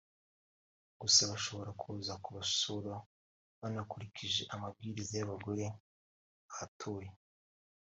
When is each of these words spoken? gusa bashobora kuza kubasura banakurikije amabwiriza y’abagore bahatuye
gusa 1.01 1.21
bashobora 1.31 1.71
kuza 1.81 2.13
kubasura 2.23 2.93
banakurikije 3.61 4.41
amabwiriza 4.53 5.13
y’abagore 5.17 5.63
bahatuye 6.47 7.09